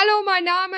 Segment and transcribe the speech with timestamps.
[0.00, 0.76] Hallo, mein Name.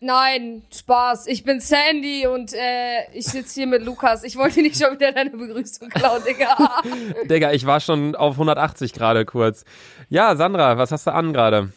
[0.00, 1.28] Nein, Spaß.
[1.28, 4.24] Ich bin Sandy und äh, ich sitze hier mit Lukas.
[4.24, 6.82] Ich wollte nicht schon wieder deine Begrüßung klauen, Digga.
[7.30, 9.64] Digga, ich war schon auf 180 gerade kurz.
[10.08, 11.72] Ja, Sandra, was hast du an gerade?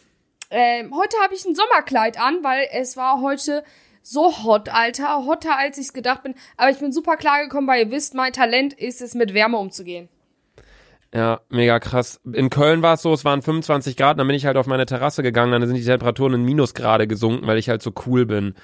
[0.50, 3.62] Ähm, heute habe ich ein Sommerkleid an, weil es war heute
[4.02, 5.26] so hot, Alter.
[5.26, 6.34] Hotter, als ich gedacht bin.
[6.56, 9.58] Aber ich bin super klar gekommen, weil ihr wisst, mein Talent ist es, mit Wärme
[9.58, 10.08] umzugehen.
[11.12, 12.20] Ja, mega krass.
[12.32, 14.86] In Köln war es so, es waren 25 Grad, dann bin ich halt auf meine
[14.86, 18.54] Terrasse gegangen, dann sind die Temperaturen in Minusgrade gesunken, weil ich halt so cool bin.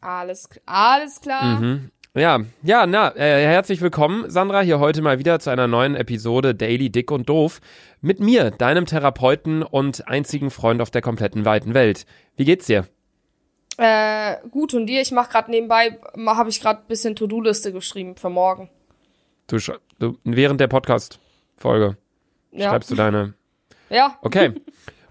[0.00, 1.60] Alles, alles klar.
[1.60, 1.90] Mhm.
[2.14, 6.56] Ja, ja, na, äh, herzlich willkommen, Sandra, hier heute mal wieder zu einer neuen Episode
[6.56, 7.60] Daily Dick und Doof
[8.00, 12.06] mit mir, deinem Therapeuten und einzigen Freund auf der kompletten weiten Welt.
[12.36, 12.86] Wie geht's dir?
[13.76, 15.00] Äh, gut, und dir?
[15.02, 18.70] Ich mache gerade nebenbei, habe ich gerade bisschen To-Do-Liste geschrieben für morgen.
[19.46, 19.58] Du,
[19.98, 20.68] du während der
[21.60, 21.96] Podcast-Folge
[22.52, 22.70] Ja.
[22.70, 23.34] schreibst du deine.
[23.90, 24.16] Ja.
[24.22, 24.52] Okay,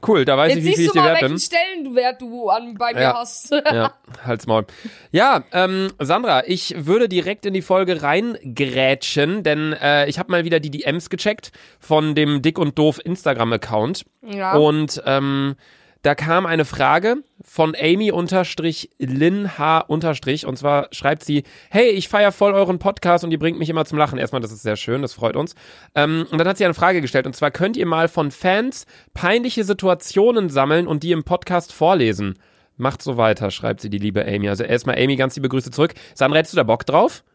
[0.08, 1.40] cool, da weiß Jetzt ich, wie viel siehst ich du dir mal, wert welchen bin.
[1.40, 3.14] Stellenwert du an, bei mir Ja.
[3.14, 3.52] hast.
[3.52, 3.94] Ja,
[4.26, 4.66] halt's Maul.
[5.12, 10.44] Ja, ähm, Sandra, ich würde direkt in die Folge reingrätschen, denn äh, ich habe mal
[10.46, 14.06] wieder die DMs gecheckt von dem Dick und Doof Instagram-Account.
[14.26, 14.56] Ja.
[14.56, 15.56] Und ähm,
[16.02, 21.90] da kam eine Frage von Amy unterstrich Lin H unterstrich und zwar schreibt sie, hey,
[21.90, 24.18] ich feier voll euren Podcast und ihr bringt mich immer zum Lachen.
[24.18, 25.56] Erstmal, das ist sehr schön, das freut uns.
[25.96, 28.86] Ähm, und dann hat sie eine Frage gestellt und zwar könnt ihr mal von Fans
[29.14, 32.40] peinliche Situationen sammeln und die im Podcast vorlesen.
[32.78, 34.48] Macht so weiter, schreibt sie die liebe Amy.
[34.48, 35.96] Also erstmal Amy, ganz liebe Grüße zurück.
[36.16, 37.26] Sandra, hättest du da Bock drauf?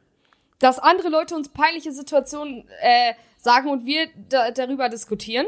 [0.58, 5.46] Dass andere Leute uns peinliche Situationen äh, sagen und wir da, darüber diskutieren.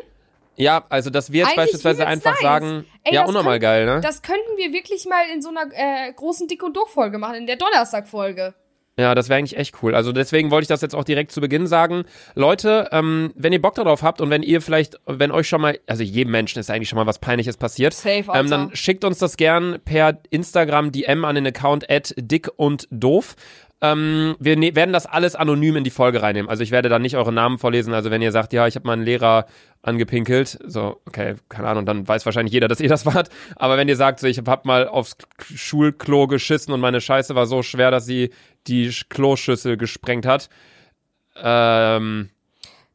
[0.57, 2.43] Ja, also dass wir jetzt Eigentlich beispielsweise einfach nice.
[2.43, 4.01] sagen, Ey, ja, unnormal geil, ne?
[4.01, 7.47] Das könnten wir wirklich mal in so einer äh, großen Dick- und Doof-Folge machen, in
[7.47, 8.55] der Donnerstag-Folge.
[8.99, 9.95] Ja, das wäre eigentlich echt cool.
[9.95, 12.05] Also deswegen wollte ich das jetzt auch direkt zu Beginn sagen.
[12.35, 15.79] Leute, ähm, wenn ihr Bock darauf habt und wenn ihr vielleicht, wenn euch schon mal,
[15.87, 18.41] also jedem Menschen ist eigentlich schon mal was Peinliches passiert, Safe, Alter.
[18.41, 22.89] ähm, dann schickt uns das gern per Instagram DM an den Account at dick und
[22.91, 23.37] doof.
[23.83, 26.49] Ähm, wir ne werden das alles anonym in die Folge reinnehmen.
[26.49, 27.93] Also ich werde dann nicht eure Namen vorlesen.
[27.93, 29.45] Also wenn ihr sagt, ja, ich habe meinen Lehrer
[29.83, 33.29] angepinkelt, so, okay, keine Ahnung, dann weiß wahrscheinlich jeder, dass ihr das wart.
[33.55, 35.17] Aber wenn ihr sagt, so, ich hab mal aufs
[35.55, 38.31] Schulklo geschissen und meine Scheiße war so schwer, dass sie
[38.67, 40.49] die Sch- Kloschüssel gesprengt hat,
[41.37, 42.31] ähm,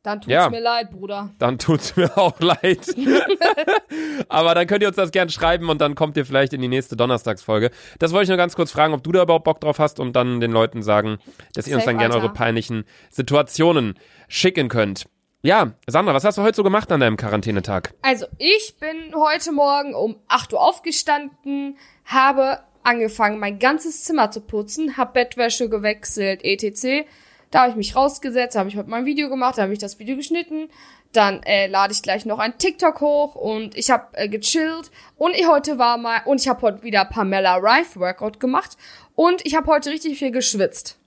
[0.04, 0.50] Dann tut's Ja.
[0.50, 1.30] mir leid, Bruder.
[1.38, 2.80] dann tut's mir auch leid.
[4.30, 6.68] Aber dann könnt ihr uns das gern schreiben und dann kommt ihr vielleicht in die
[6.68, 7.70] nächste Donnerstagsfolge.
[8.00, 10.14] Das wollte ich nur ganz kurz fragen, ob du da überhaupt Bock drauf hast und
[10.16, 11.18] dann den Leuten sagen,
[11.54, 13.96] dass ihr uns Safe, dann gerne eure peinlichen Situationen
[14.28, 15.06] schicken könnt.
[15.44, 17.94] Ja, Sandra, was hast du heute so gemacht an deinem Quarantänetag?
[18.04, 24.42] Also, ich bin heute Morgen um 8 Uhr aufgestanden, habe angefangen, mein ganzes Zimmer zu
[24.42, 27.08] putzen, habe Bettwäsche gewechselt, etc.
[27.52, 29.80] Da habe ich mich rausgesetzt, habe ich heute mal ein Video gemacht, da habe ich
[29.80, 30.70] das Video geschnitten.
[31.12, 34.90] Dann äh, lade ich gleich noch ein TikTok hoch und ich habe äh, gechillt.
[35.18, 38.78] Und ich heute war mal und ich habe heute wieder Pamela Rife Workout gemacht
[39.16, 40.98] und ich habe heute richtig viel geschwitzt.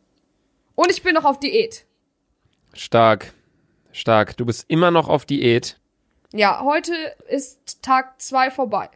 [0.74, 1.86] Und ich bin noch auf Diät.
[2.74, 3.32] Stark,
[3.92, 4.36] stark.
[4.36, 5.78] Du bist immer noch auf Diät.
[6.34, 6.92] Ja, heute
[7.28, 8.90] ist Tag zwei vorbei.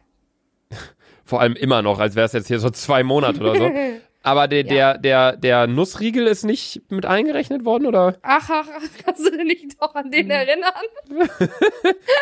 [1.25, 3.71] Vor allem immer noch, als wäre es jetzt hier so zwei Monate oder so.
[4.29, 8.15] Aber der, der, der, der Nussriegel ist nicht mit eingerechnet worden, oder?
[8.21, 8.67] Ach, ach,
[9.03, 10.71] kannst du dich nicht noch an den erinnern?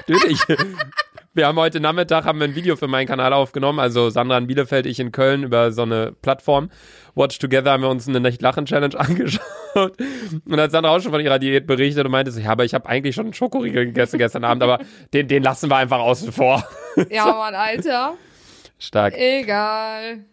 [0.07, 0.39] Natürlich.
[1.33, 4.47] Wir haben heute Nachmittag haben wir ein Video für meinen Kanal aufgenommen, also Sandra in
[4.47, 6.71] Bielefeld, ich in Köln über so eine Plattform.
[7.13, 9.41] Watch Together haben wir uns eine Nicht-Lachen-Challenge angeschaut.
[9.75, 12.73] Und hat Sandra auch schon von ihrer Diät berichtet und meinte so, ja, aber ich
[12.73, 14.79] habe eigentlich schon einen Schokoriegel gegessen gestern Abend, aber
[15.13, 16.65] den, den lassen wir einfach außen vor.
[17.09, 18.13] Ja, Mann, Alter.
[18.79, 19.13] Stark.
[19.17, 20.23] Egal.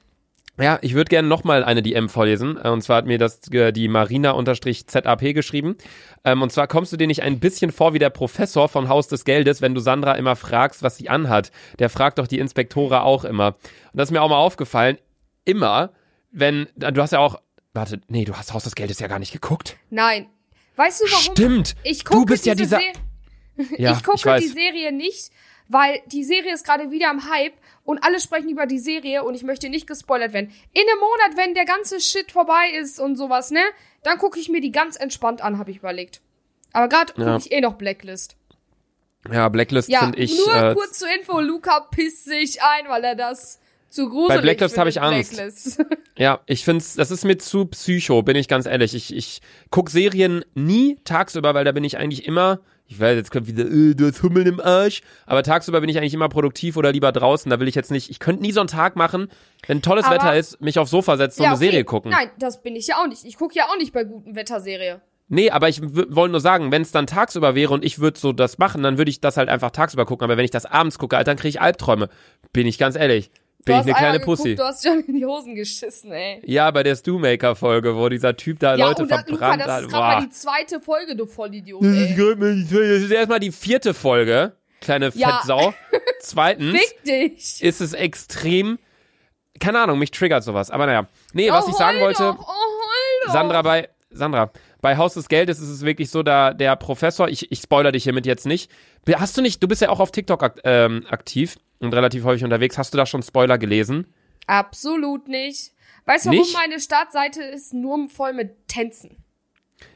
[0.59, 2.59] Ja, ich würde gerne nochmal eine DM vorlesen.
[2.63, 5.77] Äh, Und zwar hat mir das äh, die Marina-ZAP geschrieben.
[6.25, 9.09] Ähm, Und zwar kommst du dir nicht ein bisschen vor wie der Professor von Haus
[9.09, 11.51] des Geldes, wenn du Sandra immer fragst, was sie anhat.
[11.79, 13.49] Der fragt doch die Inspektore auch immer.
[13.49, 13.57] Und
[13.95, 14.99] das ist mir auch mal aufgefallen.
[15.45, 15.91] Immer,
[16.31, 17.41] wenn, du hast ja auch,
[17.75, 19.77] warte, nee, du hast Haus des Geldes ja gar nicht geguckt.
[19.91, 20.27] Nein.
[20.77, 21.33] Weißt du warum?
[21.35, 21.75] Stimmt.
[21.85, 22.93] Ich gucke du bist ja diese dieser,
[23.75, 24.43] Se- ja, ich gucke weiß.
[24.43, 25.31] die Serie nicht,
[25.69, 27.55] weil die Serie ist gerade wieder am Hype
[27.85, 30.53] und alle sprechen über die Serie und ich möchte nicht gespoilert werden.
[30.73, 33.63] In einem Monat, wenn der ganze Shit vorbei ist und sowas, ne?
[34.03, 36.21] Dann gucke ich mir die ganz entspannt an, habe ich überlegt.
[36.73, 37.37] Aber gerade gucke Ja.
[37.37, 38.37] ich eh noch Blacklist.
[39.33, 40.37] Ja, Blacklist Ja, finde ich.
[40.37, 44.77] nur äh, kurz zur Info, Luca pisst sich ein, weil er das zu gruselig Blacklist
[44.77, 45.33] hab findet, ich Angst.
[45.35, 45.85] Blacklist.
[46.19, 48.95] Ja, ich find's, das ist mir zu psycho, bin ich ganz ehrlich.
[48.95, 49.41] Ich, ich
[49.71, 53.65] guck Serien nie tagsüber, weil da bin ich eigentlich immer, ich weiß, jetzt kommt wieder,
[53.65, 57.13] äh, du hast Hummeln im Arsch, aber tagsüber bin ich eigentlich immer produktiv oder lieber
[57.13, 57.49] draußen.
[57.51, 59.29] Da will ich jetzt nicht, ich könnte nie so einen Tag machen,
[59.67, 61.65] wenn tolles Aber- Wetter ist, mich aufs Sofa setzen und eine okay.
[61.65, 62.11] Serie gucken.
[62.11, 63.25] Nein, das bin ich ja auch nicht.
[63.25, 65.01] Ich gucke ja auch nicht bei guten Wetterserie.
[65.29, 68.33] Nee, aber ich wollte nur sagen, wenn es dann tagsüber wäre und ich würde so
[68.35, 70.25] das machen, dann würde ich das halt einfach tagsüber gucken.
[70.25, 72.11] Aber wenn ich das abends gucke, Alter, dann kriege ich Albträume.
[72.53, 73.31] Bin ich ganz ehrlich.
[73.65, 74.55] Bin ich eine kleine geguckt, Pussy.
[74.55, 76.43] Du hast schon in die Hosen geschissen, ey.
[76.45, 79.69] Ja, bei der Stewmaker-Folge, wo dieser Typ da Ja, Leute und das, Luca, verbrannt das
[79.73, 79.83] hat.
[79.83, 83.95] ist gerade mal die zweite Folge, du Vollidiot, Das ist das ist erstmal die vierte
[83.95, 85.39] Folge, kleine Ja.
[85.39, 85.75] Fettsau.
[86.21, 87.63] Zweitens Fick dich.
[87.63, 88.79] ist es extrem,
[89.61, 90.71] keine Ahnung, mich triggert sowas.
[90.71, 91.07] Aber naja.
[91.33, 93.33] Nee, was oh, ich sagen wollte, Doch, oh, doch.
[93.33, 94.51] Sandra, bei, Sandra,
[94.85, 98.05] bei Haus des Geldes ist es wirklich so, da der Professor, ich, ich spoiler dich
[98.05, 98.71] hiermit jetzt nicht.
[99.15, 102.45] Hast du nicht, du bist ja auch auf TikTok ak ähm, aktiv und relativ häufig
[102.45, 102.77] unterwegs.
[102.77, 104.13] Hast du da schon Spoiler gelesen?
[104.47, 105.73] Absolut nicht.
[106.05, 106.55] Weißt du, warum Nicht?
[106.55, 109.25] meine Startseite ist nur voll mit Tänzen?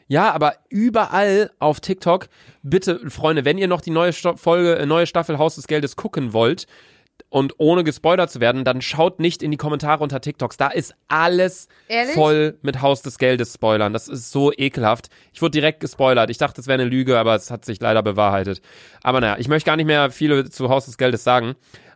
[0.07, 2.31] Ja, aber überall auf TikTok,
[2.63, 5.97] bitte, Freunde, wenn ihr noch die neue Sto Folge, äh, neue Staffel Haus des Geldes
[5.97, 6.67] gucken wollt
[7.31, 10.57] und ohne gespoilert zu werden, dann schaut nicht in die Kommentare unter TikToks.
[10.57, 12.15] Da ist alles Ehrlich?
[12.15, 13.93] voll mit Haus des Geldes Spoilern.
[13.93, 15.09] Das ist so ekelhaft.
[15.33, 16.31] Ich wurde direkt gespoilert.
[16.31, 18.63] Ich dachte, es wäre eine Lüge, aber es hat sich leider bewahrheitet.
[19.03, 21.55] Aber naja, ich möchte gar nicht mehr viele zu Haus des Geldes sagen.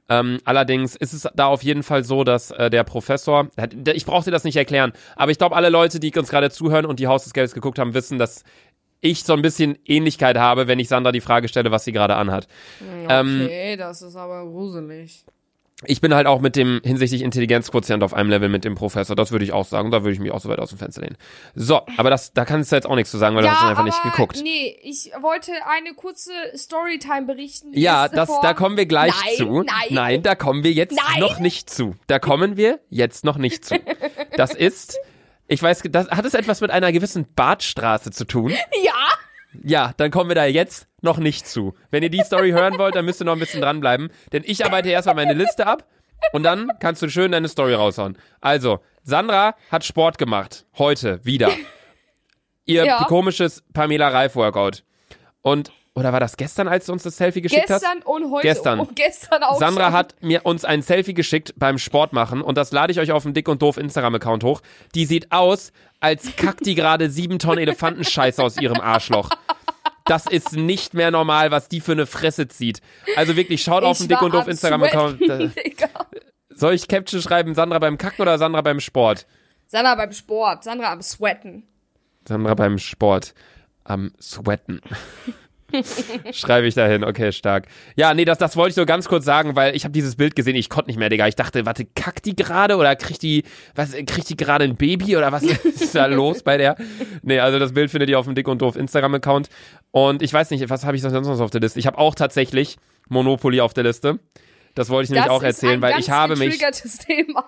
[0.08, 3.48] Ähm, allerdings ist es da auf jeden Fall so, dass äh, der Professor,
[3.94, 6.86] ich brauche dir das nicht erklären, aber ich glaube, alle Leute, die uns gerade zuhören
[6.86, 8.42] und die Haus des Geldes geguckt haben, wissen, dass
[9.02, 12.14] ich so ein bisschen Ähnlichkeit habe, wenn ich Sandra die Frage stelle, was sie gerade
[12.16, 12.46] anhat.
[13.10, 15.24] Ähm, Okay, das ist aber gruselig.
[15.84, 19.16] ich bin halt auch mit dem hinsichtlich Intelligenzquotient auf einem Level mit dem Professor.
[19.16, 19.90] Das würde ich auch sagen.
[19.90, 21.16] Da würde ich mich auch so weit aus dem Fenster lehnen.
[21.56, 23.82] So, aber das, da kannst du jetzt auch nichts zu sagen, weil du hast einfach
[23.84, 24.38] nicht geguckt.
[24.40, 27.70] Nee, ich wollte eine kurze Storytime berichten.
[27.72, 29.64] Ja, das, vor- da kommen wir gleich Nein, zu.
[29.90, 30.22] nein.
[30.22, 31.18] da kommen wir jetzt Nein.
[31.20, 31.96] noch nicht zu.
[32.06, 33.74] Da kommen wir jetzt noch nicht zu.
[34.36, 34.96] Das ist,
[35.52, 38.50] ich weiß, das, hat es etwas mit einer gewissen Badstraße zu tun?
[38.82, 38.92] Ja,
[39.62, 41.74] Ja, dann kommen wir da jetzt noch nicht zu.
[41.90, 44.10] Wenn ihr die Story hören wollt, dann müsst ihr noch ein bisschen dranbleiben.
[44.32, 45.86] Denn ich arbeite erstmal meine Liste ab
[46.32, 48.16] und dann kannst du schön deine Story raushauen.
[48.40, 50.64] Also, Sandra hat Sport gemacht.
[50.78, 51.50] Heute wieder.
[52.64, 53.04] Ihr Ja.
[53.04, 54.84] komisches Pamela Reif Workout.
[55.42, 57.82] Und, oder war das gestern, als du uns das Selfie geschickt hast?
[57.82, 58.46] gestern und heute.
[58.46, 58.80] Gestern.
[58.80, 59.92] Und gestern auch Sandra schon.
[59.92, 63.24] hat mir uns ein Selfie geschickt beim Sport machen und das lade ich euch auf
[63.24, 64.62] dem Dick und Doof Instagram-Account hoch.
[64.94, 69.28] Die sieht aus, als kackt die gerade sieben Tonnen Elefantenscheiße aus ihrem Arschloch.
[70.04, 72.80] Das ist nicht mehr normal, was die für eine Fresse zieht.
[73.16, 75.20] Also wirklich, schaut auf Ich dem Dick und Doof am Instagram-Account.
[76.50, 79.26] Soll ich Caption schreiben, Sandra beim Kacken oder Sandra beim Sport?
[79.68, 81.64] Sandra beim Sport, Sandra am Sweaten.
[82.26, 83.34] Sandra beim Sport.
[83.84, 84.80] Am Sweaten.
[86.32, 87.66] Schreibe ich dahin, okay, stark.
[87.96, 90.36] Ja, nee, das, das wollte ich so ganz kurz sagen, weil ich habe dieses Bild
[90.36, 91.26] gesehen, ich konnte nicht mehr, Digga.
[91.26, 95.16] Ich dachte, warte, kackt die gerade oder kriegt die, was, kriegt die gerade ein Baby
[95.16, 96.76] oder was ist da los bei der?
[97.22, 99.48] Nee, also das Bild findet ihr auf dem Dick und Doof Instagram-Account.
[99.90, 101.78] Und ich weiß nicht, was habe ich sonst noch auf der Liste?
[101.78, 102.76] Ich habe auch tatsächlich
[103.08, 104.18] Monopoly auf der Liste.
[104.74, 106.58] Das wollte ich nämlich das auch erzählen, weil ich habe mich,
[107.06, 107.44] Thema.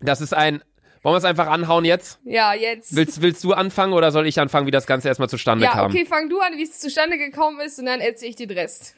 [0.00, 0.62] das ist ein,
[1.06, 2.18] wollen wir es einfach anhauen jetzt?
[2.24, 2.96] Ja, jetzt.
[2.96, 5.92] Willst, willst du anfangen oder soll ich anfangen, wie das Ganze erstmal zustande ja, kam?
[5.92, 8.58] okay, fang du an, wie es zustande gekommen ist und dann erzähle ich dir den
[8.58, 8.96] Rest.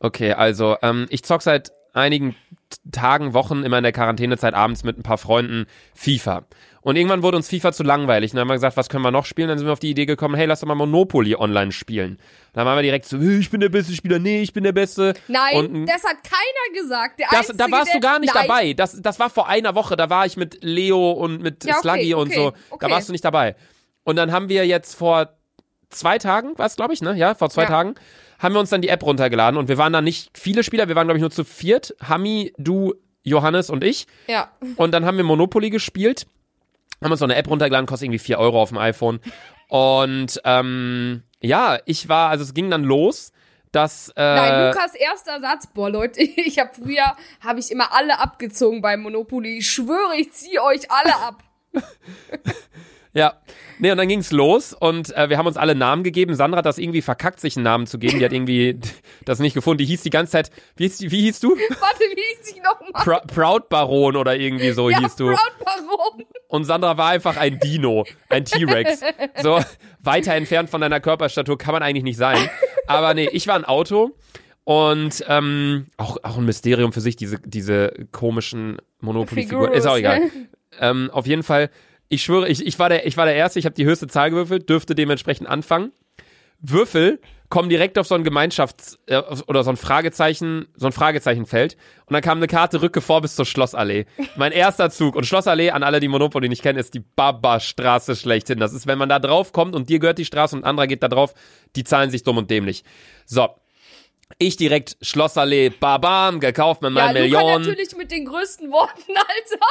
[0.00, 2.34] Okay, also ähm, ich zock seit einigen
[2.90, 6.44] Tagen, Wochen immer in der Quarantänezeit abends mit ein paar Freunden FIFA.
[6.84, 8.32] Und irgendwann wurde uns FIFA zu langweilig.
[8.32, 9.48] Und dann haben wir gesagt, was können wir noch spielen?
[9.48, 12.18] Dann sind wir auf die Idee gekommen, hey, lass doch mal Monopoly online spielen.
[12.52, 14.72] Dann waren wir direkt so, "Hey, ich bin der beste Spieler, nee, ich bin der
[14.72, 15.14] Beste.
[15.26, 17.18] Nein, Und, das hat keiner gesagt.
[17.20, 18.44] Der das, Einzige, da warst du gar nicht Nein.
[18.46, 18.72] dabei.
[18.74, 19.96] Das, das war vor einer Woche.
[19.96, 22.52] Da war ich mit Leo und mit Ja, okay, Sluggy und okay, so.
[22.68, 22.86] okay.
[22.86, 23.56] Da warst du nicht dabei.
[24.04, 25.30] Und dann haben wir jetzt vor
[25.88, 27.14] zwei Tagen, war es glaube ich, ne?
[27.16, 27.68] Ja, vor zwei Ja.
[27.68, 27.94] Tagen,
[28.38, 30.96] haben wir uns dann die App runtergeladen und wir waren da nicht viele Spieler, wir
[30.96, 31.94] waren glaube ich nur zu viert.
[32.06, 32.92] Hami, du,
[33.22, 34.06] Johannes und ich.
[34.26, 34.50] Ja.
[34.76, 36.26] Und dann haben wir Monopoly gespielt,
[37.02, 39.20] haben uns so eine App runtergeladen, kostet irgendwie 4 Euro auf dem iPhone.
[39.68, 43.32] Und ähm, ja, ich war, also es ging dann los,
[43.72, 48.18] dass äh, Nein, Lukas erster Satz, boah Leute, ich habe früher, habe ich immer alle
[48.18, 49.58] abgezogen beim Monopoly.
[49.58, 51.42] Ich schwöre, ich ziehe euch alle ab.
[53.14, 53.34] Ja.
[53.78, 56.34] Nee, und dann ging's los und äh, wir haben uns alle Namen gegeben.
[56.34, 58.18] Sandra hat das irgendwie verkackt, sich einen Namen zu geben.
[58.18, 58.78] Die hat irgendwie
[59.24, 59.78] das nicht gefunden.
[59.78, 61.50] Die hieß die ganze Zeit, wie hieß, die, wie hieß du?
[61.50, 63.02] Warte, wie hieß ich nochmal?
[63.04, 65.26] Pr Proud Baron oder irgendwie so Ja, hieß du.
[65.26, 66.24] Proud Baron.
[66.48, 69.00] Und Sandra war einfach ein Dino, ein T-Rex.
[69.42, 69.60] So
[70.00, 72.48] weiter entfernt von deiner Körperstatur kann man eigentlich nicht sein.
[72.86, 74.16] Aber nee, ich war ein Auto
[74.64, 79.72] und ähm, auch, auch ein Mysterium für sich, diese, diese komischen Monopoly-Figuren.
[79.72, 80.30] Ist auch egal.
[80.80, 81.70] Ähm, auf jeden Fall,
[82.14, 84.30] ich schwöre, ich, ich, war der, ich war der Erste, ich habe die höchste Zahl
[84.30, 85.92] gewürfelt, dürfte dementsprechend anfangen.
[86.60, 91.76] Würfel kommen direkt auf so ein Gemeinschafts- äh, oder so ein Fragezeichen, so ein Fragezeichenfeld.
[92.06, 94.06] Und dann kam eine Karte Rücke vor bis zur Schlossallee.
[94.36, 95.14] Mein erster Zug.
[95.14, 98.58] Und Schlossallee, an alle, die Monopoly nicht kennen, ist die Baba-Straße schlechthin.
[98.58, 100.86] Das ist, wenn man da drauf kommt und dir gehört die Straße und ein anderer
[100.86, 101.34] geht da drauf,
[101.76, 102.82] die zahlen sich dumm und dämlich.
[103.26, 103.48] So.
[104.38, 107.66] Ich direkt Schlossallee, babam, gekauft mit Ja, meinen Luca Millionen.
[107.68, 109.66] natürlich mit den größten Worten, Alter.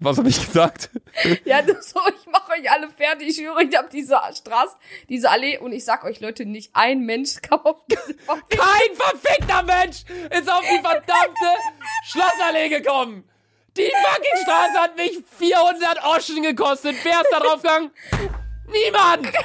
[0.00, 0.90] Was habe ich gesagt?
[1.44, 3.28] Ja, so, ich mache euch alle fertig.
[3.28, 4.74] Ich schwöre, ich habe diese Straße,
[5.08, 9.62] diese Allee und ich sag euch Leute, nicht ein Mensch kauft diese verfickte- Kein verfickter
[9.62, 11.46] Mensch ist auf die verdammte
[12.06, 13.24] Schlossallee gekommen.
[13.76, 16.96] Die fucking Straße hat mich 400 Oschen gekostet.
[17.04, 17.90] Wer ist da drauf gegangen?
[18.66, 19.32] Niemand!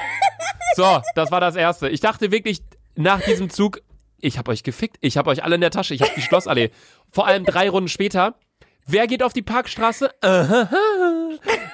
[0.75, 1.89] So, das war das Erste.
[1.89, 2.61] Ich dachte wirklich
[2.95, 3.81] nach diesem Zug,
[4.19, 4.97] ich hab euch gefickt.
[5.01, 5.93] Ich hab euch alle in der Tasche.
[5.95, 6.69] Ich hab die Schlossallee.
[7.11, 8.35] Vor allem drei Runden später.
[8.91, 10.11] Wer geht auf die Parkstraße?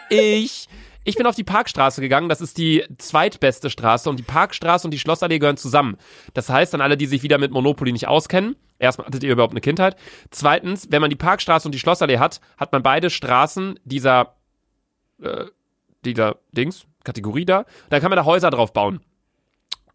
[0.10, 0.68] Ich.
[1.04, 2.30] Ich bin auf die Parkstraße gegangen.
[2.30, 4.10] Das ist die zweitbeste Straße.
[4.10, 5.98] Und die Parkstraße und die Schlossallee gehören zusammen.
[6.34, 9.54] Das heißt, an alle, die sich wieder mit Monopoly nicht auskennen, erstmal hattet ihr überhaupt
[9.54, 9.96] eine Kindheit.
[10.30, 14.36] Zweitens, wenn man die Parkstraße und die Schlossallee hat, hat man beide Straßen dieser,
[15.22, 15.46] äh,
[16.04, 17.66] dieser Dings, Kategorie da.
[17.90, 19.00] Dann kann man da Häuser drauf bauen.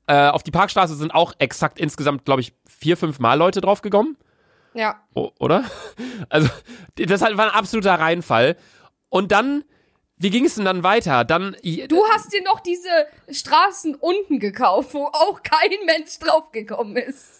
[0.06, 3.82] Äh, auf die Parkstraße sind auch exakt insgesamt, glaube ich, vier, fünf Mal Leute drauf
[3.82, 4.16] gekommen.
[4.74, 5.02] Ja.
[5.14, 5.64] O oder?
[6.28, 6.48] Also,
[6.96, 8.56] das war ein absoluter Reinfall.
[9.08, 9.64] Und dann,
[10.16, 11.24] wie ging es denn dann weiter?
[11.24, 11.56] Dann.
[11.88, 12.88] Du hast dir noch diese
[13.30, 17.39] Straßen unten gekauft, wo auch kein Mensch draufgekommen ist.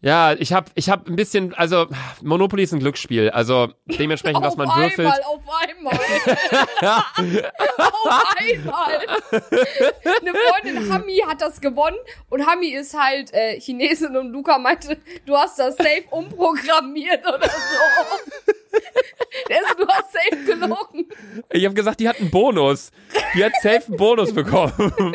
[0.00, 1.86] Ja, ich habe ich hab ein bisschen, also
[2.22, 5.08] Monopoly ist ein Glücksspiel, also dementsprechend, was man würfelt.
[5.08, 6.02] Auf einmal, auf
[6.80, 7.52] einmal.
[7.80, 8.98] auf einmal.
[10.20, 11.96] Eine Freundin Hami hat das gewonnen
[12.30, 17.48] und Hami ist halt äh, Chinesin und Luca meinte, du hast das safe umprogrammiert oder
[17.48, 18.52] so.
[19.50, 21.06] Also, du hast safe gelogen.
[21.52, 22.90] Ich habe gesagt, die hat einen Bonus.
[23.34, 25.14] Die hat safe einen Bonus bekommen.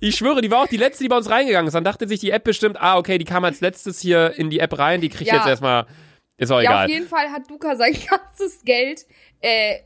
[0.00, 1.74] Ich schwöre, die war auch die letzte, die bei uns reingegangen ist.
[1.74, 4.60] Dann dachte sich die App bestimmt, ah, okay, die kam als letztes hier in die
[4.60, 5.36] App rein, die kriegt Ja.
[5.36, 5.86] jetzt erstmal.
[6.38, 6.84] Ist auch Ja, egal.
[6.84, 9.06] auf jeden Fall hat Luca sein ganzes Geld,
[9.40, 9.76] äh,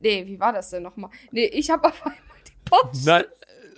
[0.00, 1.10] nee, wie war das denn nochmal?
[1.30, 3.06] Nee, ich habe auf einmal die Post.
[3.06, 3.24] Na,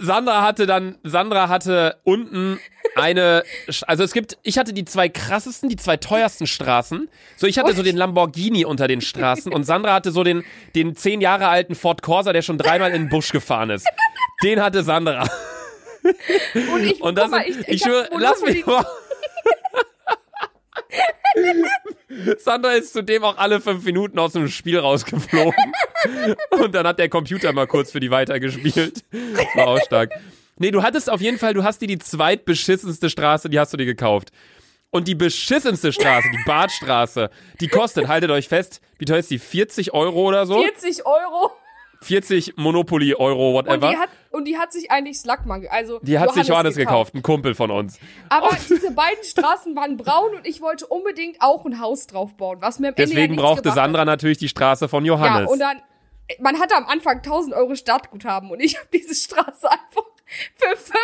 [0.01, 2.59] Sandra hatte dann, Sandra hatte unten
[2.95, 3.45] eine,
[3.87, 7.09] also es gibt, ich hatte die zwei krassesten, die zwei teuersten Straßen.
[7.37, 10.97] So, ich hatte so den Lamborghini unter den Straßen und Sandra hatte so den, den
[10.97, 13.87] zehn Jahre alten Ford Corsa, der schon dreimal in den Busch gefahren ist.
[14.43, 15.29] Den hatte Sandra.
[16.73, 18.87] Und ich, Und das, mal, ich, ich, ich, schwöre, lass mich mal.
[22.39, 25.73] Sandra ist zudem auch alle fünf Minuten aus dem Spiel rausgeflogen.
[26.51, 29.05] Und dann hat der Computer mal kurz für die weitergespielt.
[29.11, 30.11] Das war auch stark.
[30.59, 33.77] Nee, du hattest auf jeden Fall, du hast dir die zweitbeschissenste Straße, die hast du
[33.77, 34.31] dir gekauft.
[34.91, 39.39] Und die beschissenste Straße, die Badstraße, die kostet, haltet euch fest, wie teuer ist die?
[39.39, 40.61] 40 Euro oder so?
[40.61, 41.53] 40 Euro.
[42.03, 43.91] 40 Monopoly Euro, Und whatever.
[43.91, 47.23] die, hat, und die hat sich eigentlich Slackmann, also Die hat sich Johannes gekauft, ein
[47.23, 47.99] Kumpel von uns.
[48.31, 52.59] Aber diese beiden Straßen waren braun und ich wollte unbedingt auch ein Haus drauf bauen,
[52.61, 55.09] was mir am Ende ja Deswegen brauchte Sandra natürlich die Straße von hat.
[55.09, 55.47] Johannes.
[55.47, 55.83] Ja, und dann,
[56.41, 60.05] man hatte am Anfang 1000 Euro Startguthaben und ich habe diese Straße einfach
[60.57, 61.01] für 500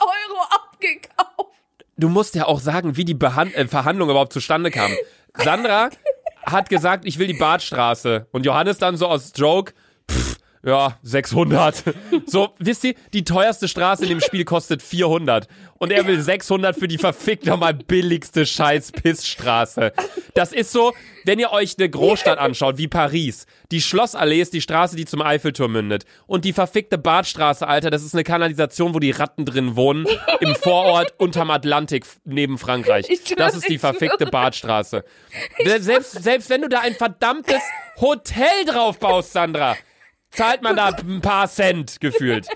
[0.00, 1.60] Euro abgekauft.
[1.96, 4.90] du musst ja auch sagen, wie die Behan äh, Verhandlung überhaupt zustande kam.
[5.34, 5.90] Sandra
[6.44, 8.26] hat gesagt, ich will die Badstraße.
[8.32, 9.74] Und Johannes dann so aus Joke,
[10.62, 11.82] ja, 600.
[12.26, 15.48] So, wisst ihr, die teuerste Straße in dem Spiel kostet 400.
[15.78, 19.92] Und er will 600 für die verfickt nochmal billigste scheiß Pissstraße.
[20.34, 20.92] Das ist so,
[21.24, 23.46] wenn ihr euch eine Großstadt anschaut, wie Paris.
[23.72, 26.04] Die Schlossallee ist die Straße, die zum Eiffelturm mündet.
[26.26, 30.06] Und die verfickte Badstraße, Alter, das ist eine Kanalisation, wo die Ratten drin wohnen.
[30.40, 33.06] Im Vorort unterm Atlantik neben Frankreich.
[33.36, 34.26] Das ist die verfickte.
[34.26, 35.04] Badstraße.
[35.78, 37.60] Selbst, selbst wenn du da ein verdammtes
[38.00, 39.76] Hotel drauf baust, Sandra,
[40.30, 42.46] zahlt man da ein paar Cent gefühlt.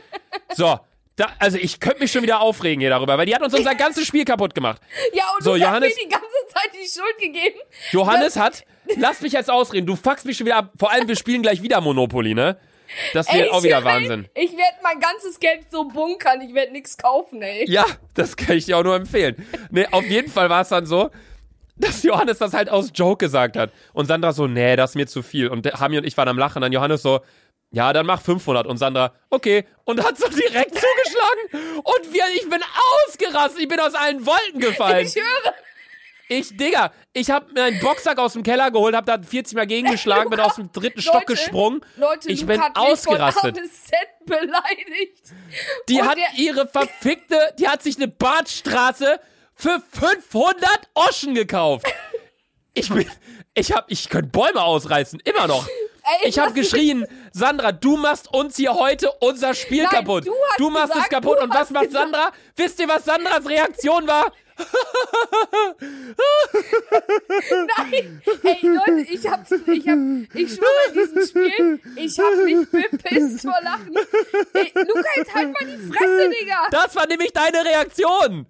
[0.55, 0.79] So.
[1.17, 3.77] Da, also ich könnte mich schon wieder aufregen hier darüber, weil die hat uns unser
[3.77, 4.83] ganzes Spiel kaputt gemacht.
[5.13, 7.61] Ja, und So, du Johannes- hast mir die ganze Zeit die Schuld gegeben.
[7.93, 8.65] Johannes hat,
[8.97, 10.73] lass mich jetzt ausreden, du fuckst mich schon wieder ab.
[10.77, 12.57] Vor allem, wir spielen gleich wieder Monopoly, ne?
[13.13, 14.29] Das wird auch wieder ich Wahnsinn.
[14.35, 17.65] Ich werde mein ganzes Geld so bunkern, ich werde nichts kaufen, ey.
[17.71, 19.37] Ja, das kann ich dir auch nur empfehlen.
[19.71, 21.11] Nee, auf jeden Fall war es dann so,
[21.77, 23.71] dass Johannes das halt aus Joke gesagt hat.
[23.93, 25.47] Und Sandra so, nee, das ist mir zu viel.
[25.47, 26.61] Und Hami und ich waren am Lachen.
[26.61, 27.21] Dann Johannes so,
[27.75, 28.67] ja, dann mach 500.
[28.67, 29.67] Und Sandra, okay.
[29.85, 31.79] Und hat so direkt zugeschlagen.
[31.83, 32.61] Und wir, ich bin
[33.07, 33.61] ausgerastet.
[33.63, 35.07] Ich bin aus allen Wolken gefallen.
[35.07, 35.55] Ich höre.
[36.27, 39.67] Ich, Digga, ich hab mir einen Boxsack aus dem Keller geholt, hab da 40 Mal
[39.67, 41.85] gegengeschlagen, bin aus dem dritten Stock Leute, gesprungen.
[41.97, 43.41] Leute, ich Luke bin hat mich ausgerastet.
[43.43, 45.23] Von Arnes Set beleidigt.
[45.91, 49.21] Die Und hat ihre verfickte, die hat sich eine Badstraße
[49.55, 51.87] für 500 Oschen gekauft.
[52.73, 53.09] Ich bin,
[53.53, 55.69] ich hab, ich könnte Bäume ausreißen, immer noch.
[56.23, 60.25] Ey, Ich habe was- geschrien, Sandra, du machst uns hier heute unser Spiel Nein, kaputt.
[60.25, 61.39] du hast machst es gesagt, kaputt.
[61.39, 62.33] du Und was macht gesagt- Sandra?
[62.55, 64.33] Wisst ihr, was Sandras Reaktion war?
[67.77, 69.99] Nein, ey Leute, ich hab, ich hab,
[70.35, 73.97] ich schwöre in diesem Spiel, ich hab mich bepisst vor Lachen.
[74.53, 76.69] Ey, Luca, jetzt halt mal die Fresse, Digga.
[76.71, 78.47] Das war nämlich deine Reaktion.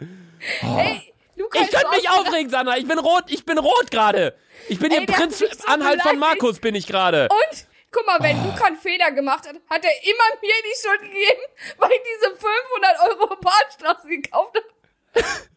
[0.61, 2.77] Ey, Luca, Ich könnte mich aufregen, Sandra.
[2.77, 4.35] Ich bin rot, ich bin rot gerade.
[4.69, 6.19] Ich bin Ey, hier Prinz so Anhalt von.
[6.19, 7.29] Markus, bin ich gerade.
[7.31, 11.01] Und, guck mal, wenn Luca einen Fehler gemacht hat, hat er immer mir die Schuld
[11.01, 11.43] gegeben,
[11.79, 15.25] weil ich diese 500 Euro Badstraße gekauft habe.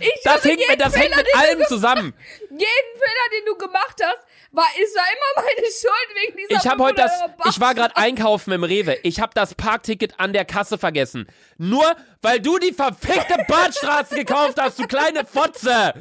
[0.00, 2.14] Ich Das hängt, mit- das hängt Fehler, mit den allem du, zusammen.
[2.50, 6.66] Jeden Fehler, den du gemacht hast, war, ist ja immer meine Schuld wegen dieser Ich
[6.66, 8.98] habe heute das, 500 Euro ich war gerade einkaufen im Rewe.
[9.02, 11.26] Ich habe das Parkticket an der Kasse vergessen.
[11.58, 11.84] Nur
[12.22, 15.92] weil du die verfickte Badstraße gekauft hast, du kleine Fotze.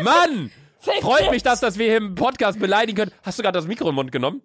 [0.00, 0.50] Mann!
[1.02, 3.12] Freut mich, dass, dass wir hier im Podcast beleidigen können.
[3.22, 4.42] Hast du gerade das Mikro im Mund genommen?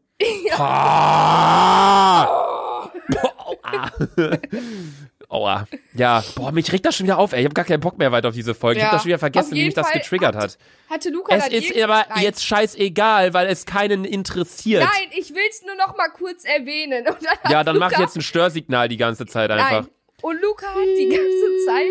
[0.50, 0.56] Ja.
[0.60, 2.24] Ah.
[3.46, 3.92] Aua.
[5.30, 5.68] Aua.
[5.96, 7.40] Ja, boah, mich regt das schon wieder auf, ey.
[7.40, 8.78] Ich habe gar keinen Bock mehr weiter auf diese Folge.
[8.80, 8.88] Ich Ja.
[8.90, 10.58] habe das schon wieder vergessen, wie mich das Fall getriggert hat.
[10.90, 12.24] Hatte Luca Es ist aber Nein.
[12.24, 14.84] jetzt scheißegal, weil es keinen interessiert.
[14.84, 17.04] Nein, ich will's nur noch mal kurz erwähnen.
[17.06, 17.16] Dann
[17.50, 19.72] Ja, dann mach Luca, jetzt ein Störsignal die ganze Zeit einfach.
[19.72, 19.88] Nein.
[20.22, 21.88] Und Luca hat die ganze Zeit.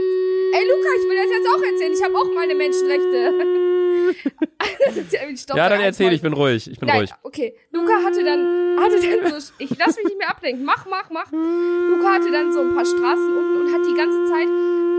[0.54, 1.92] Ey, Luca, ich will das jetzt auch erzählen.
[1.92, 3.78] Ich habe auch meine Menschenrechte.
[5.36, 6.70] Stopp, Ja, dann erzähl, ich bin ruhig.
[6.70, 7.10] Ich bin Nein, ruhig.
[7.22, 7.56] okay.
[7.70, 10.64] Luca hatte dann, hatte dann so, ich lass mich nicht mehr ablenken.
[10.64, 11.30] Mach, mach, mach.
[11.32, 14.48] Luca hatte dann so ein paar Straßen unten und hat die ganze Zeit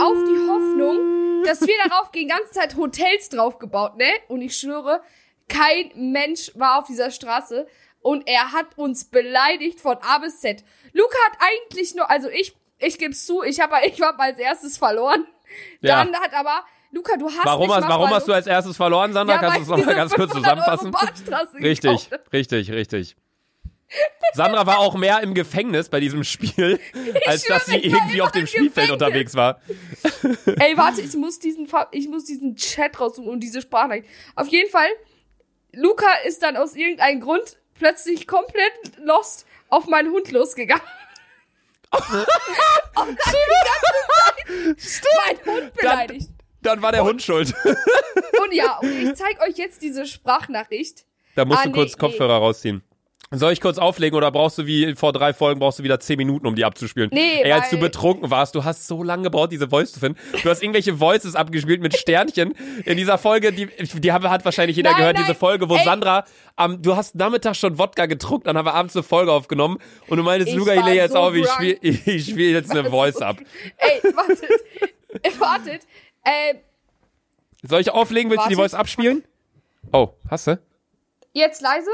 [0.01, 4.09] auf die Hoffnung, dass wir darauf gehen, ganze Zeit Hotels draufgebaut, ne?
[4.27, 5.01] Und ich schwöre,
[5.47, 7.67] kein Mensch war auf dieser Straße
[8.01, 10.63] und er hat uns beleidigt von A bis Z.
[10.93, 14.77] Luca hat eigentlich nur, also ich, ich geb's zu, ich habe, ich hab als erstes
[14.77, 15.25] verloren.
[15.81, 16.03] Ja.
[16.03, 19.35] Dann hat aber, Luca, du hast Warum, hast, warum hast du als erstes verloren, Sandra?
[19.35, 21.55] Ja, Kannst du es nochmal ganz kurz 500 Euro zusammenfassen?
[21.55, 23.15] Richtig, richtig, richtig.
[24.33, 26.79] Sandra war auch mehr im Gefängnis bei diesem Spiel,
[27.25, 28.91] als dass sie irgendwie auf dem Spielfeld Gefängnis.
[28.91, 29.59] unterwegs war.
[30.59, 34.07] Ey, warte, ich muss diesen, ich muss diesen Chat raussuchen und diese Sprachnachricht.
[34.35, 34.89] Auf jeden Fall,
[35.71, 40.83] Luca ist dann aus irgendeinem Grund plötzlich komplett lost auf meinen Hund losgegangen.
[41.91, 46.27] und hat die ganze Zeit meinen Hund beleidigt.
[46.29, 47.53] Dann war der Hund schuld.
[48.43, 51.05] Und ja, und ich zeig euch jetzt diese Sprachnachricht.
[51.35, 51.99] Da musst Ah, du nee, kurz nee.
[51.99, 52.83] Kopfhörer rausziehen.
[53.31, 56.17] Soll ich kurz auflegen oder brauchst du wie vor drei Folgen brauchst du wieder zehn
[56.17, 57.09] Minuten, um die abzuspielen?
[57.11, 60.19] Nee, Ey, als du betrunken warst, du hast so lange gebraucht, diese Voice zu finden.
[60.43, 62.53] Du hast irgendwelche Voices abgespielt mit Sternchen
[62.85, 65.23] in dieser Folge, die, die haben, hat wahrscheinlich jeder Nein, gehört, nein.
[65.25, 65.83] diese Folge, wo Ey.
[65.83, 66.25] Sandra,
[66.57, 69.77] am, du hast Nachmittag schon Wodka getrunken, dann haben wir abends eine Folge aufgenommen
[70.07, 72.69] und du meintest, Ich Luca, ich lege jetzt so auf, ich spiele ich spiel jetzt
[72.71, 73.37] eine Voice ab.
[73.77, 75.39] Ey, wartet.
[75.39, 75.81] wartet.
[76.23, 76.55] Äh,
[77.63, 78.31] Soll ich auflegen?
[78.31, 78.55] Willst du die.
[78.55, 79.23] Voice abspielen?
[79.91, 80.59] Oh, hast du?
[81.33, 81.89] jetzt leise.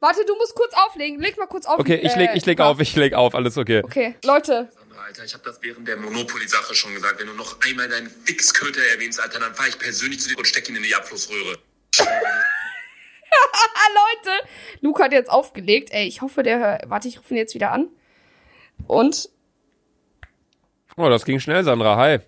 [0.00, 1.20] Warte, du musst kurz auflegen.
[1.20, 1.80] Leg mal kurz auf.
[1.80, 3.82] Okay, ich leg, ich leg äh, auf, ich leg auf, alles okay.
[3.82, 4.68] Okay, Leute.
[5.04, 7.18] Alter, ich habe das während der Monopoly-Sache schon gesagt.
[7.18, 10.46] Wenn du noch einmal deinen Fixköter erwähnst, Alter, dann fahre ich persönlich zu dir und
[10.46, 11.58] steck ihn in die Abflussröhre.
[13.94, 14.30] Leute.
[14.80, 15.90] Luca hat jetzt aufgelegt.
[15.92, 16.90] Ey, ich hoffe, der hört.
[16.90, 17.88] Warte, ich rufe ihn jetzt wieder an.
[18.86, 19.30] Und.
[20.96, 21.96] Oh, das ging schnell, Sandra.
[21.96, 22.18] Hi.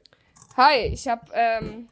[0.56, 1.88] Hi, ich hab, ähm.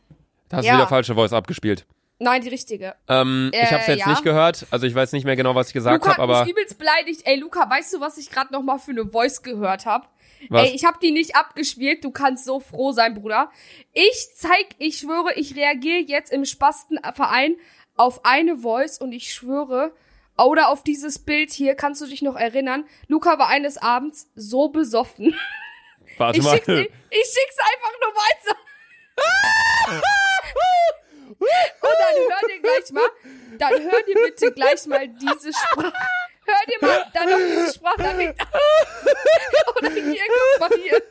[0.49, 0.73] Da hast Ja.
[0.73, 1.87] du wieder falsche Voice abgespielt.
[2.21, 2.97] Nein, die richtige.
[3.07, 4.09] Ähm, ich Äh, habe es jetzt ja.
[4.09, 6.77] nicht gehört, also ich weiß nicht mehr genau, was ich gesagt habe, aber mich übelst
[6.79, 7.23] beleidigt.
[7.25, 10.11] Ey, Luca, weißt du, was ich gerade noch mal für eine Voice gehört hab?
[10.49, 10.69] Was?
[10.69, 12.03] Ey, ich hab die nicht abgespielt.
[12.05, 13.51] Du kannst so froh sein, Bruder.
[13.93, 17.57] Ich zeig, ich schwöre, ich reagiere jetzt im Spastenverein
[17.97, 19.93] auf eine Voice und ich schwöre,
[20.37, 22.85] oder auf dieses Bild hier, kannst du dich noch erinnern?
[23.09, 25.35] Luca war eines Abends so besoffen.
[26.19, 26.55] warte Ich mal.
[26.55, 28.57] schick's, ich schick's einfach nur weiter.
[31.39, 31.51] Und
[31.83, 33.09] dann hör dir gleich mal,
[33.59, 35.93] dann hör dir bitte gleich mal diese Sprache.
[36.47, 38.47] Hör dir mal dann noch diese Sprachnachricht an.
[39.77, 40.23] Oder hier,
[40.59, 41.03] guck mal hier.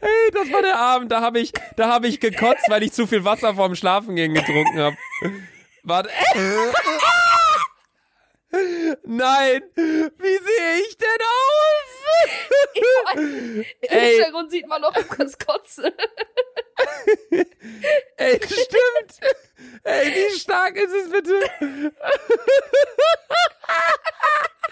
[0.00, 3.06] Hey, das war der Abend, da habe ich, da habe ich gekotzt, weil ich zu
[3.06, 4.96] viel Wasser vorm Schlafengehen getrunken habe.
[5.82, 6.10] Warte.
[9.04, 11.33] Nein, wie sehe ich denn aus?
[13.16, 13.64] Im.
[13.88, 15.92] Hintergrund sieht man noch Lukas Kotze.
[18.16, 19.34] Ey, stimmt.
[19.84, 21.34] Ey, wie stark ist es bitte?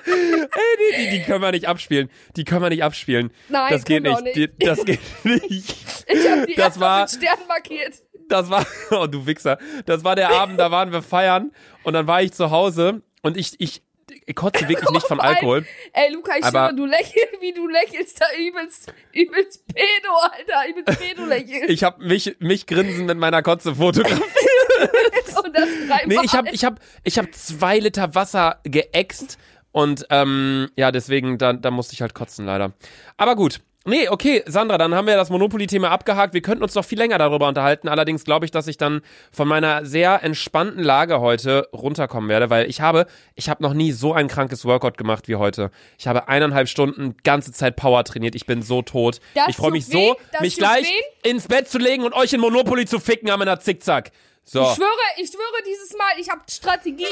[0.05, 2.11] Ey, die, die, die können wir nicht abspielen.
[2.37, 3.33] Die können wir nicht abspielen.
[3.49, 4.13] Nein, das geht nicht.
[4.17, 5.77] auch Die, das geht nicht.
[6.07, 7.95] Ich hab die Das war- mit Sternen markiert.
[8.29, 9.59] Das war, oh du Wichser.
[9.87, 11.53] Das war der Abend, da waren wir feiern
[11.85, 13.83] und dann war ich zu Hause und ich, ich,
[14.27, 15.67] ich kotze wirklich nicht allem, Alkohol.
[15.93, 20.69] Ey, Luca, ich Aber- schwöre, du lächelst, wie du lächelst, da übelst, übelst Pedo, Alter,
[20.71, 21.71] übelst Pedo lächelst.
[21.71, 24.23] Ich habe mich, mich grinsen mit meiner Kotze fotografiert.
[25.45, 26.03] Und das dreimal.
[26.07, 29.39] Nee, ich habe ich hab, ich hab zwei Liter Wasser geäxt
[29.73, 32.73] und ähm, ja, deswegen, da, da musste ich halt kotzen leider.
[33.17, 33.61] Aber gut.
[33.85, 36.35] Nee, okay, Sandra, dann haben wir das Monopoly-Thema abgehakt.
[36.35, 37.89] Wir könnten uns noch viel länger darüber unterhalten.
[37.89, 39.01] Allerdings glaube ich, dass ich dann
[39.33, 43.91] von meiner sehr entspannten Lage heute runterkommen werde, weil ich habe, ich habe noch nie
[43.91, 45.73] so ein krankes Workout gemacht wie heute.
[45.99, 48.37] Ich habe eineinhalb Stunden ganze Zeit Power trainiert.
[48.37, 49.19] Ich bin so tot.
[49.35, 51.29] Das ich freue mich so, weh, das mich gleich weh.
[51.31, 54.13] ins Bett zu legen und euch in Monopoly zu ficken am in der Zickzack.
[54.45, 54.63] So.
[54.63, 57.07] Ich schwöre, ich schwöre dieses Mal, ich habe Strategie.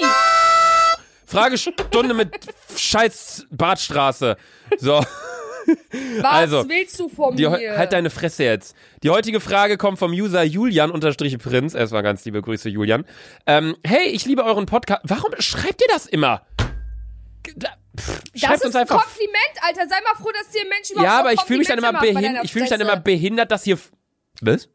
[1.27, 2.31] Fragestunde mit
[2.77, 4.37] scheiß Badstraße.
[4.79, 5.01] So.
[6.21, 7.77] Was Also, willst du von Die, mir?
[7.79, 8.77] halt deine Fresse jetzt.
[9.03, 11.75] Die heutige Frage kommt vom User Julian-Prinz.
[11.75, 13.05] Erstmal ganz liebe Grüße, Julian.
[13.47, 15.03] Ähm, hey, ich liebe euren Podcast.
[15.05, 16.43] Warum schreibt ihr das immer?
[17.97, 18.87] Pff, das ist ein.
[18.87, 19.89] Kompliment, Alter.
[19.89, 21.93] Sei mal froh, dass dir ein Mensch überhaupt Ja, aber ich fühle mich dann immer
[22.01, 22.45] behindert.
[22.45, 23.79] Ich fühle mich dann immer behindert, dass hier.
[24.41, 24.69] Was?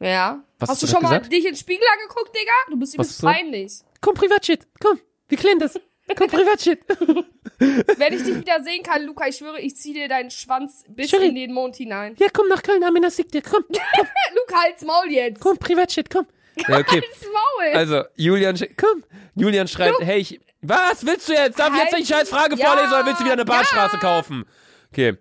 [0.00, 0.42] Ja.
[0.58, 1.32] Was Hast hast du schon grad mal gesagt?
[1.32, 2.52] dich in den Spiegel angeguckt, Digga?
[2.70, 3.26] Du bist übelst so?
[3.26, 3.72] peinlich.
[4.00, 4.66] Komm, Privatshit.
[4.80, 5.78] Komm, wir klären das.
[6.16, 6.80] Komm, Privatshit.
[7.58, 11.10] Wenn ich dich wieder sehen kann, Luca, ich schwöre, ich zieh dir deinen Schwanz bis
[11.10, 11.24] Schwöre.
[11.26, 12.14] in den Mond hinein.
[12.18, 13.42] Ja, komm nach Köln, Amina Sick dir.
[13.42, 15.40] Komm, Luca, halt's Maul jetzt.
[15.40, 16.26] komm, Privatshit, komm.
[16.56, 17.00] Ja, okay.
[17.00, 17.72] Halt's Maul.
[17.74, 19.04] Also, Julian, komm.
[19.34, 20.40] Julian schreibt, hey, ich.
[20.60, 21.58] Was willst du jetzt?
[21.58, 23.44] Darf ich jetzt Halt die scheiß Frage die- vorlesen Ja, oder willst du wieder eine
[23.44, 24.00] Badstraße ja.
[24.00, 24.44] kaufen?
[24.92, 25.16] Okay.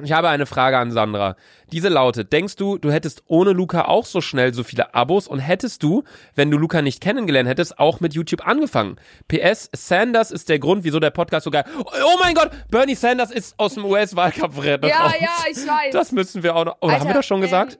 [0.00, 1.34] Ich habe eine Frage an Sandra.
[1.72, 5.40] Diese lautet, denkst du, du hättest ohne Luca auch so schnell so viele Abos und
[5.40, 6.04] hättest du,
[6.36, 8.96] wenn du Luca nicht kennengelernt hättest, auch mit YouTube angefangen?
[9.26, 11.64] PS, Sanders ist der Grund, wieso der Podcast so geil...
[11.76, 15.14] Oh mein Gott, Bernie Sanders ist aus dem US-Wahlkampf ja, raus.
[15.18, 15.92] ja, ich weiß.
[15.92, 16.76] Das müssen wir auch noch...
[16.80, 17.78] Oder haben wir Alter, das schon gesagt?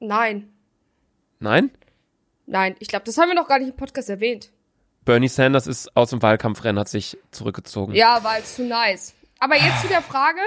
[0.00, 0.52] Ähm, nein.
[1.38, 1.70] Nein?
[2.46, 4.50] Nein, ich glaube, das haben wir noch gar nicht im Podcast erwähnt.
[5.04, 7.92] Bernie Sanders ist aus dem Wahlkampfrennen, hat sich zurückgezogen.
[7.94, 9.14] Ja, war zu nice.
[9.38, 10.40] Aber jetzt zu der Frage.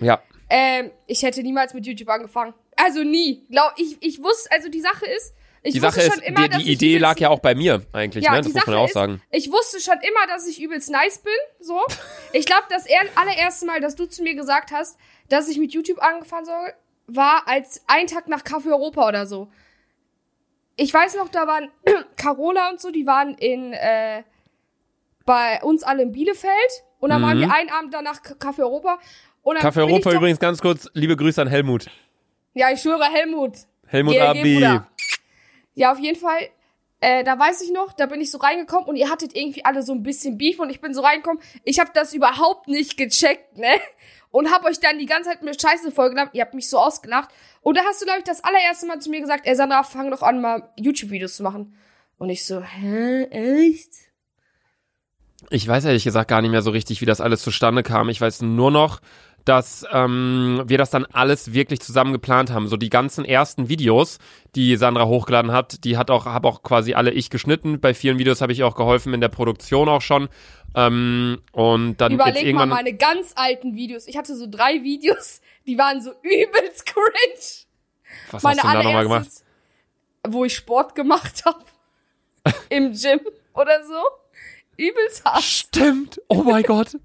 [0.00, 0.20] Ja.
[0.50, 2.54] Ähm, ich hätte niemals mit YouTube angefangen.
[2.76, 3.46] Also nie.
[3.50, 6.48] Glaub, ich, ich wusste, also die Sache ist, ich Die wusste Sache schon ist, immer,
[6.48, 8.40] die, die Idee lag ja auch bei mir eigentlich, Ja, ne?
[8.40, 9.22] die Das muss Sache man auch ist, sagen.
[9.30, 11.80] ich wusste schon immer, dass ich übelst nice bin, so.
[12.32, 15.72] Ich glaube, das er allererste Mal, dass du zu mir gesagt hast, dass ich mit
[15.72, 16.72] YouTube angefangen soll,
[17.06, 19.48] war als ein Tag nach Kaffee Europa oder so.
[20.76, 21.70] Ich weiß noch, da waren
[22.16, 24.22] Carola und so, die waren in, äh,
[25.26, 26.52] bei uns alle in Bielefeld.
[27.00, 27.42] Und dann waren Mhm.
[27.42, 28.98] wir einen Abend danach Kaffee Europa.
[29.60, 31.86] Kaffee Europa übrigens ganz kurz, liebe Grüße an Helmut.
[32.54, 33.58] Ja, ich schwöre, Helmut.
[33.86, 34.80] Helmut GLG, Abi.
[35.74, 36.48] Ja, auf jeden Fall.
[37.00, 39.82] Äh, da weiß ich noch, da bin ich so reingekommen und ihr hattet irgendwie alle
[39.82, 41.42] so ein bisschen Beef und ich bin so reingekommen.
[41.64, 43.80] Ich habe das überhaupt nicht gecheckt, ne?
[44.30, 46.30] Und hab euch dann die ganze Zeit mit Scheiße vollgenommen.
[46.34, 47.30] Ihr habt mich so ausgelacht.
[47.62, 50.10] Und da hast du, glaube ich, das allererste Mal zu mir gesagt, ey Sandra, fang
[50.10, 51.74] doch an, mal YouTube-Videos zu machen.
[52.18, 53.90] Und ich so, hä, echt?
[55.48, 58.08] Ich weiß ehrlich gesagt gar nicht mehr so richtig, wie das alles zustande kam.
[58.10, 59.00] Ich weiß nur noch,
[59.50, 62.68] dass ähm, wir das dann alles wirklich zusammen geplant haben.
[62.68, 64.18] So die ganzen ersten Videos,
[64.54, 67.80] die Sandra hochgeladen hat, die hat auch, habe auch quasi alle ich geschnitten.
[67.80, 70.28] Bei vielen Videos habe ich auch geholfen in der Produktion auch schon.
[70.76, 72.68] Ähm, und dann jetzt Überleg mal irgendwann.
[72.68, 74.06] meine ganz alten Videos.
[74.06, 77.66] Ich hatte so drei Videos, die waren so übelst cringe.
[78.30, 79.28] was meine hast du denn da nochmal gemacht?
[80.28, 81.64] wo ich Sport gemacht habe.
[82.68, 83.18] Im Gym
[83.54, 84.00] oder so.
[84.76, 85.42] Übelst hart.
[85.42, 86.20] Stimmt.
[86.28, 86.96] Oh mein Gott.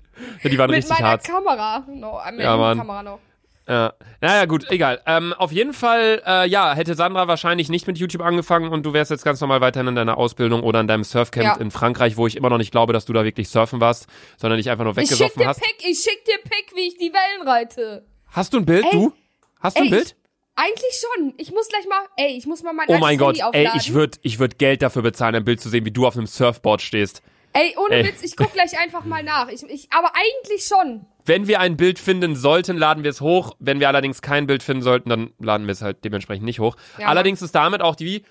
[0.44, 1.24] Ja, die waren Mit richtig meiner hart.
[1.24, 1.86] Kamera.
[1.88, 2.78] No, mit Ja, Mann.
[2.78, 3.20] Kamera noch.
[3.68, 3.94] Ja.
[4.22, 5.02] Naja, gut, egal.
[5.08, 8.94] Ähm, auf jeden Fall, äh, ja, hätte Sandra wahrscheinlich nicht mit YouTube angefangen und du
[8.94, 11.56] wärst jetzt ganz normal weiterhin in deiner Ausbildung oder in deinem Surfcamp Ja.
[11.56, 14.06] in Frankreich, wo ich immer noch nicht glaube, dass du da wirklich surfen warst,
[14.38, 15.62] sondern dich einfach nur Ich schick weggesoffen dir hast.
[15.62, 18.06] Pick, ich schick dir Pick, wie ich die Wellen reite.
[18.32, 18.92] Hast du ein Bild, Ey.
[18.92, 19.14] du?
[19.60, 20.10] Hast du ein Ey, Bild?
[20.10, 20.16] Ich,
[20.64, 21.34] eigentlich schon.
[21.38, 23.82] Ich muss gleich mal, ey, ich muss mal mein Oh mein Gott, Handy ey, aufladen.
[23.82, 26.28] ich würde ich würd Geld dafür bezahlen, ein Bild zu sehen, wie du auf einem
[26.28, 27.24] Surfboard stehst.
[27.56, 28.06] Ey, ohne Ey.
[28.06, 29.48] Witz, ich guck gleich einfach mal nach.
[29.48, 31.06] Ich, ich, aber eigentlich schon.
[31.26, 33.56] Wenn wir ein Bild finden sollten, laden wir es hoch.
[33.60, 36.76] Wenn wir allerdings kein Bild finden sollten, dann laden wir es halt dementsprechend nicht hoch.
[36.98, 38.24] Ja, allerdings ist damit auch die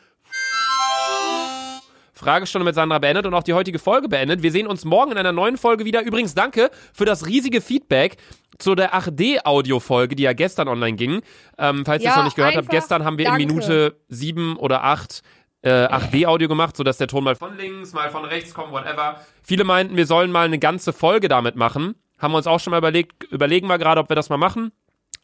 [2.12, 4.42] Fragestunde mit Sandra beendet und auch die heutige Folge beendet.
[4.42, 6.02] Wir sehen uns morgen in einer neuen Folge wieder.
[6.02, 8.18] Übrigens danke für das riesige Feedback
[8.58, 11.22] zu der 8D-Audio-Folge, die ja gestern online ging.
[11.58, 13.42] Ähm, falls ihr es Ja, noch nicht gehört habt, gestern haben wir danke.
[13.42, 15.22] in Minute sieben oder acht
[15.64, 19.20] äh, 8D-Audio gemacht, sodass der Ton mal von links, mal von rechts kommt, whatever.
[19.42, 21.94] Viele meinten, wir sollen mal eine ganze Folge damit machen.
[22.18, 24.72] Haben wir uns auch schon mal überlegt, überlegen wir gerade, ob wir das mal machen.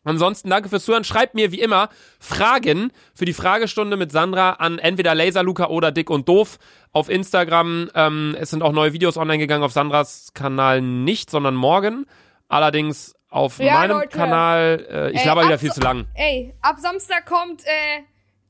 [0.02, 1.04] Ansonsten danke fürs Zuhören.
[1.04, 6.08] Schreibt mir wie immer Fragen für die Fragestunde mit Sandra an entweder Laserluca oder Dick
[6.08, 6.58] und Doof
[6.92, 7.90] auf Instagram.
[7.94, 12.06] Ähm, es sind auch neue Videos online gegangen auf Sandras Kanal nicht, sondern morgen.
[12.48, 14.16] Allerdings auf Ja, meinem Leute.
[14.16, 14.86] Kanal.
[14.90, 16.06] Äh, ich Ey, laber wieder viel zu lang.
[16.14, 18.02] Ey, ab Samstag kommt äh,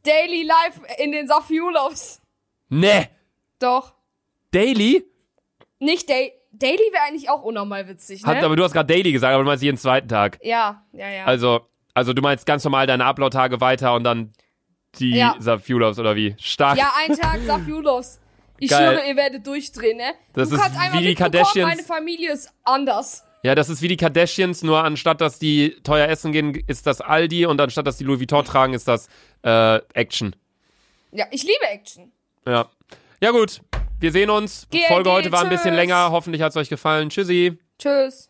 [0.04, 2.20] Daily Life in den Safiulovs.
[2.68, 3.08] Ne,
[3.58, 3.94] Doch.
[4.52, 5.04] Daily?
[5.78, 8.28] Nicht Day Daily wäre eigentlich auch unnormal witzig, ne?
[8.36, 10.38] Hat, aber du hast gerade Daily gesagt, aber du meinst jeden zweiten Tag.
[10.42, 11.24] ja, ja, ja.
[11.24, 11.60] Also,
[11.94, 14.32] also du meinst ganz normal deine Upload-Tage weiter und dann
[14.98, 15.36] die Ja.
[15.38, 16.34] Safulovs oder wie?
[16.38, 16.76] Stark.
[16.76, 18.20] ja, ein Tag Safiulovs.
[18.58, 18.94] Ich Geil.
[18.94, 20.12] schwöre, ihr werdet durchdrehen, ne?
[20.34, 21.68] Das du ist kannst einmal wie die Kardashians.
[21.68, 23.24] meine Familie ist anders.
[23.42, 27.00] Ja, das ist wie die Kardashians, nur anstatt dass die teuer essen gehen, ist das
[27.00, 29.08] Aldi und anstatt dass die Louis Vuitton tragen, ist das
[29.42, 30.36] äh, Action.
[31.12, 32.12] Ja, ich liebe Action.
[32.46, 32.68] Ja.
[33.22, 33.60] Ja gut,
[33.98, 34.66] wir sehen uns.
[34.70, 36.10] GLG, Folge heute war ein bisschen länger.
[36.10, 37.10] Hoffentlich hat es euch gefallen.
[37.10, 37.58] Tschüssi.
[37.78, 38.29] Tschüss.